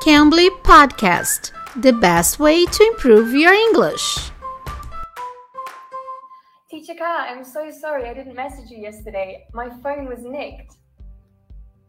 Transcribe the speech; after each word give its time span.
Cambly 0.00 0.48
Podcast, 0.62 1.52
the 1.82 1.92
best 1.92 2.40
way 2.40 2.64
to 2.64 2.84
improve 2.84 3.34
your 3.34 3.52
English. 3.52 4.30
Teacher 6.70 6.94
Kat, 6.94 7.28
I'm 7.28 7.44
so 7.44 7.70
sorry 7.70 8.08
I 8.08 8.14
didn't 8.14 8.34
message 8.34 8.70
you 8.70 8.78
yesterday. 8.78 9.46
My 9.52 9.68
phone 9.82 10.08
was 10.08 10.22
nicked. 10.22 10.72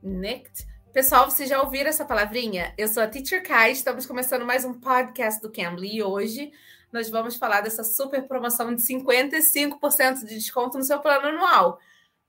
Nicked? 0.03 0.65
Pessoal, 0.91 1.31
vocês 1.31 1.47
já 1.47 1.61
ouviram 1.61 1.89
essa 1.89 2.03
palavrinha? 2.03 2.73
Eu 2.77 2.89
sou 2.89 3.01
a 3.01 3.07
Teacher 3.07 3.41
Kai, 3.41 3.71
estamos 3.71 4.05
começando 4.05 4.45
mais 4.45 4.65
um 4.65 4.73
podcast 4.73 5.41
do 5.41 5.49
Cambly 5.49 5.95
e 5.95 6.03
hoje 6.03 6.51
nós 6.91 7.09
vamos 7.09 7.37
falar 7.37 7.61
dessa 7.61 7.85
super 7.85 8.27
promoção 8.27 8.75
de 8.75 8.81
55% 8.81 10.25
de 10.25 10.35
desconto 10.35 10.77
no 10.77 10.83
seu 10.83 10.99
plano 10.99 11.29
anual. 11.29 11.79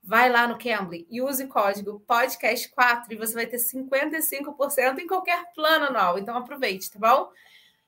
Vai 0.03 0.29
lá 0.29 0.45
no 0.45 0.57
Cambly 0.57 1.07
e 1.09 1.21
use 1.21 1.45
o 1.45 1.47
código 1.47 2.03
podcast4 2.07 3.05
e 3.11 3.15
você 3.15 3.33
vai 3.33 3.47
ter 3.47 3.57
55% 3.57 4.99
em 4.99 5.07
qualquer 5.07 5.53
plano 5.53 5.85
anual. 5.85 6.19
Então 6.19 6.35
aproveite, 6.35 6.91
tá 6.91 6.99
bom? 6.99 7.31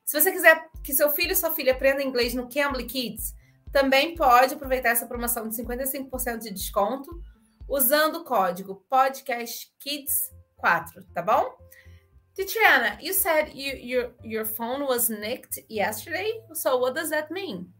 Se 0.06 0.18
você 0.20 0.32
quiser 0.32 0.70
que 0.82 0.94
seu 0.94 1.10
filho 1.10 1.32
ou 1.32 1.36
sua 1.36 1.52
filha 1.52 1.74
aprenda 1.74 2.02
inglês 2.02 2.34
no 2.34 2.48
Cambly 2.48 2.86
Kids, 2.86 3.36
também 3.72 4.16
pode 4.16 4.54
aproveitar 4.54 4.92
essa 4.92 5.06
promoção 5.06 5.50
de 5.50 5.58
55% 5.58 6.38
de 6.38 6.52
desconto 6.52 7.12
usando 7.68 8.18
o 8.18 8.24
código 8.24 8.86
podcastkids4, 8.90 11.04
tá 11.14 11.22
bom? 11.22 11.54
Tiziana, 12.36 12.98
you 13.02 13.14
said 13.14 13.52
you, 13.54 13.76
your 13.78 14.14
your 14.22 14.46
phone 14.46 14.84
was 14.84 15.10
nicked 15.10 15.66
yesterday. 15.70 16.42
So 16.54 16.78
what 16.78 16.94
does 16.94 17.10
that 17.10 17.34
mean? 17.34 17.74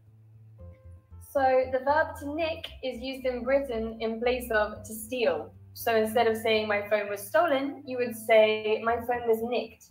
So 1.36 1.68
the 1.70 1.80
verb 1.80 2.16
to 2.20 2.34
nick 2.34 2.64
is 2.82 2.98
used 2.98 3.26
in 3.26 3.44
Britain 3.44 3.98
in 4.00 4.18
place 4.18 4.50
of 4.50 4.82
to 4.84 4.94
steal. 4.94 5.52
So 5.74 5.94
instead 5.94 6.26
of 6.28 6.38
saying 6.38 6.66
my 6.66 6.88
phone 6.88 7.10
was 7.10 7.20
stolen, 7.20 7.82
you 7.84 7.98
would 7.98 8.16
say 8.16 8.80
my 8.82 8.96
phone 9.06 9.28
was 9.28 9.42
nicked. 9.42 9.90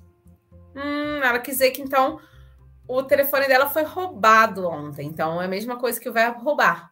Hum, 0.76 1.22
ela 1.24 1.38
quis 1.38 1.58
dizer 1.58 1.70
que 1.70 1.84
então 1.84 2.20
o 2.88 3.04
telefone 3.04 3.48
dela 3.48 3.70
foi 3.70 3.84
roubado 3.84 4.68
ontem. 4.68 5.06
Então 5.06 5.40
é 5.40 5.46
a 5.46 5.48
mesma 5.48 5.78
coisa 5.78 6.00
que 6.00 6.10
o 6.10 6.14
verbo 6.14 6.40
roubar. 6.40 6.92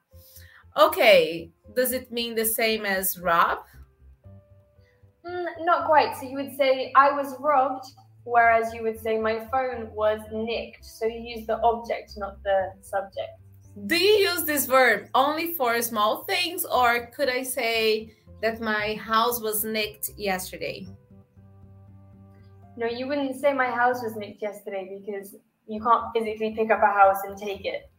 Ok. 0.75 1.52
Does 1.73 1.92
it 1.92 2.14
mean 2.14 2.36
the 2.36 2.45
same 2.45 2.86
as 2.86 3.17
rob? 3.17 3.64
Mm, 5.25 5.66
not 5.66 5.88
quite. 5.88 6.16
So 6.20 6.27
you 6.27 6.36
would 6.36 6.55
say 6.55 6.92
I 6.95 7.09
was 7.09 7.36
robbed, 7.39 7.88
whereas 8.23 8.72
you 8.72 8.83
would 8.83 8.99
say 8.99 9.17
my 9.17 9.47
phone 9.47 9.89
was 9.95 10.22
nicked. 10.31 10.86
So 10.86 11.08
you 11.08 11.22
use 11.38 11.47
the 11.47 11.59
object, 11.64 12.14
not 12.17 12.38
the 12.44 12.73
subject. 12.81 13.42
Do 13.75 13.97
you 13.97 14.29
use 14.29 14.45
this 14.45 14.66
verb 14.67 15.07
only 15.16 15.55
for 15.55 15.81
small 15.81 16.23
things, 16.25 16.63
or 16.63 17.07
could 17.07 17.27
I 17.27 17.41
say 17.41 18.13
that 18.41 18.61
my 18.61 18.95
house 18.95 19.41
was 19.41 19.63
nicked 19.63 20.11
yesterday? 20.15 20.88
No, 22.77 22.85
you 22.85 23.07
wouldn't 23.07 23.35
say 23.35 23.52
my 23.53 23.67
house 23.67 24.03
was 24.03 24.15
nicked 24.15 24.41
yesterday 24.41 24.99
because 24.99 25.35
you 25.67 25.81
can't 25.81 26.05
physically 26.13 26.53
pick 26.55 26.69
up 26.69 26.81
a 26.83 26.93
house 26.93 27.17
and 27.25 27.35
take 27.35 27.65
it. 27.65 27.89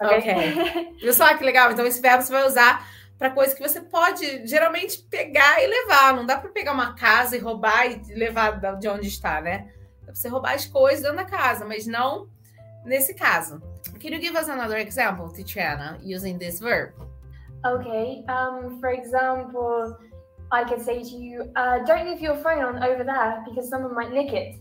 Ok. 0.00 0.94
Viu 1.00 1.12
só 1.12 1.36
que 1.36 1.44
legal? 1.44 1.70
Então, 1.72 1.86
esse 1.86 2.00
verbo 2.00 2.22
você 2.22 2.32
vai 2.32 2.46
usar 2.46 2.86
para 3.16 3.30
coisa 3.30 3.54
que 3.54 3.60
você 3.60 3.80
pode 3.80 4.46
geralmente 4.46 4.98
pegar 5.02 5.62
e 5.62 5.66
levar. 5.66 6.14
Não 6.14 6.26
dá 6.26 6.38
para 6.38 6.50
pegar 6.50 6.72
uma 6.72 6.94
casa 6.94 7.36
e 7.36 7.40
roubar 7.40 7.86
e 7.86 8.14
levar 8.14 8.60
de 8.78 8.88
onde 8.88 9.08
está, 9.08 9.40
né? 9.40 9.72
Dá 10.00 10.06
para 10.06 10.14
você 10.14 10.28
roubar 10.28 10.54
as 10.54 10.66
coisas 10.66 11.02
dentro 11.02 11.16
da 11.16 11.24
casa, 11.24 11.64
mas 11.64 11.86
não 11.86 12.28
nesse 12.88 13.14
caso. 13.14 13.60
Can 14.00 14.12
you 14.12 14.18
give 14.18 14.34
us 14.36 14.48
another 14.48 14.76
example, 14.78 15.28
Tiziana, 15.28 15.98
using 16.02 16.38
this 16.38 16.60
verb? 16.60 16.92
Okay. 17.64 18.24
Um, 18.28 18.78
for 18.80 18.90
example, 18.90 19.96
I 20.50 20.64
could 20.64 20.80
say 20.80 21.02
to 21.02 21.16
you, 21.16 21.50
uh, 21.56 21.78
"Don't 21.84 22.06
leave 22.08 22.20
your 22.20 22.36
phone 22.36 22.62
on 22.64 22.82
over 22.82 23.04
there 23.04 23.42
because 23.44 23.68
someone 23.68 23.94
might 23.94 24.12
nick 24.12 24.32
it." 24.32 24.56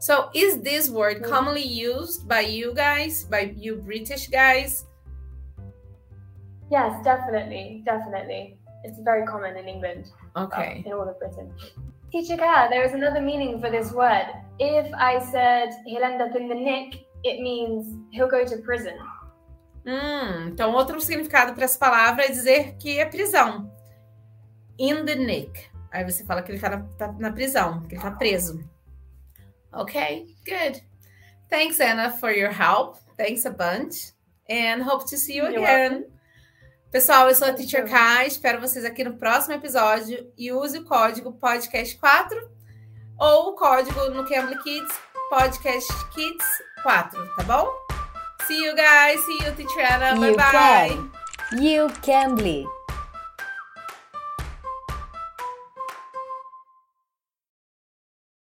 So, 0.00 0.30
is 0.34 0.60
this 0.62 0.88
word 0.88 1.22
Mm. 1.22 1.28
commonly 1.28 1.66
used 1.66 2.26
by 2.28 2.40
you 2.40 2.72
guys, 2.74 3.24
by 3.24 3.52
you 3.56 3.76
British 3.76 4.28
guys? 4.28 4.86
Yes, 6.70 6.92
definitely, 7.04 7.82
definitely. 7.84 8.58
It's 8.84 8.98
very 9.00 9.26
common 9.26 9.56
in 9.56 9.66
England, 9.68 10.12
uh, 10.36 10.44
Okay. 10.44 10.82
in 10.86 10.92
all 10.92 11.08
of 11.08 11.18
Britain. 11.18 11.50
Teacher 12.12 12.36
there 12.36 12.84
is 12.84 12.92
another 12.94 13.20
meaning 13.20 13.60
for 13.60 13.70
this 13.70 13.92
word. 13.92 14.26
If 14.58 14.86
I 14.94 15.18
said 15.18 15.74
he'll 15.84 16.04
end 16.04 16.22
up 16.22 16.34
in 16.36 16.48
the 16.48 16.54
nick, 16.54 17.07
it 17.24 17.42
means 17.42 17.86
he'll 18.12 18.28
go 18.28 18.44
to 18.44 18.62
prison. 18.62 18.96
Hum, 19.86 20.48
então, 20.48 20.72
outro 20.74 21.00
significado 21.00 21.54
para 21.54 21.64
essa 21.64 21.78
palavra 21.78 22.24
é 22.24 22.28
dizer 22.28 22.76
que 22.76 22.98
é 22.98 23.06
prisão. 23.06 23.72
In 24.78 25.04
the 25.04 25.14
nick. 25.14 25.66
Aí 25.90 26.04
você 26.04 26.24
fala 26.24 26.42
que 26.42 26.52
ele 26.52 26.60
tá 26.60 26.68
na, 26.70 26.82
tá 26.98 27.12
na 27.12 27.32
prisão, 27.32 27.82
que 27.86 27.94
ele 27.94 28.02
tá 28.02 28.10
preso. 28.10 28.62
Ok, 29.72 30.26
good. 30.44 30.84
Thanks, 31.48 31.80
Anna, 31.80 32.10
for 32.10 32.30
your 32.30 32.50
help. 32.50 32.96
Thanks 33.16 33.46
a 33.46 33.50
bunch. 33.50 34.12
And 34.50 34.82
hope 34.82 35.08
to 35.10 35.16
see 35.16 35.36
you 35.36 35.44
You're 35.44 35.64
again. 35.64 36.06
Pessoal, 36.90 37.28
eu 37.28 37.34
sou 37.34 37.48
a 37.48 37.52
Teacher. 37.52 37.86
Kai. 37.86 38.28
Espero 38.28 38.60
vocês 38.60 38.84
aqui 38.84 39.04
no 39.04 39.16
próximo 39.16 39.54
episódio. 39.54 40.30
E 40.36 40.52
use 40.52 40.78
o 40.78 40.84
código 40.84 41.32
podcast4 41.32 42.48
ou 43.18 43.50
o 43.50 43.52
código 43.54 44.08
no 44.10 44.26
Cambly 44.26 44.56
Kids, 44.62 44.94
podcastkids4, 45.30 47.10
tá 47.36 47.42
bom? 47.46 47.68
See 48.46 48.64
you 48.64 48.74
guys. 48.74 49.20
See 49.26 49.38
you, 49.44 49.52
Anna. 49.80 50.18
Bye 50.18 50.34
bye. 50.34 50.88
can. 50.90 51.10
You 51.60 51.88
can 52.02 52.34
bleed. 52.34 52.66